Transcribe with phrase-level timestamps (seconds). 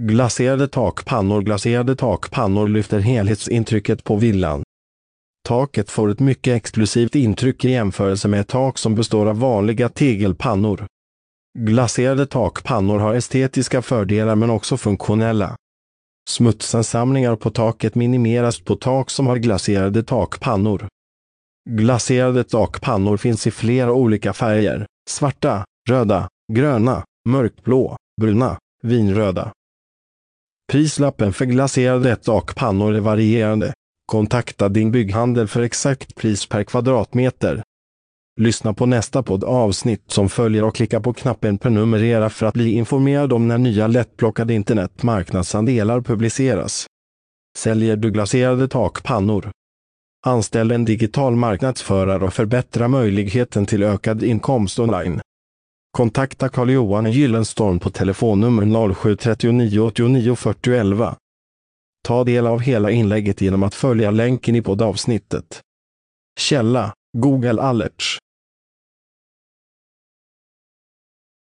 [0.00, 4.62] Glaserade takpannor Glaserade takpannor lyfter helhetsintrycket på villan.
[5.48, 9.88] Taket får ett mycket exklusivt intryck i jämförelse med ett tak som består av vanliga
[9.88, 10.86] tegelpannor.
[11.58, 15.56] Glaserade takpannor har estetiska fördelar men också funktionella.
[16.30, 20.88] Smutsansamlingar på taket minimeras på tak som har glaserade takpannor.
[21.70, 29.52] Glaserade takpannor finns i flera olika färger, svarta, röda, gröna, mörkblå, bruna, vinröda.
[30.72, 33.72] Prislappen för glaserade takpannor är varierande.
[34.06, 37.62] Kontakta din bygghandel för exakt pris per kvadratmeter.
[38.40, 42.72] Lyssna på nästa podd avsnitt som följer och klicka på knappen prenumerera för att bli
[42.72, 46.86] informerad om när nya lättplockade internetmarknadsandelar publiceras.
[47.58, 49.50] Säljer du glaserade takpannor?
[50.26, 55.20] Anställ en digital marknadsförare och förbättra möjligheten till ökad inkomst online.
[55.98, 61.16] Kontakta Carl-Johan Gyllenstorm på telefonnummer 0739 89 40 11.
[62.08, 65.60] Ta del av hela inlägget genom att följa länken i poddavsnittet.
[66.40, 68.17] Källa Google Alerts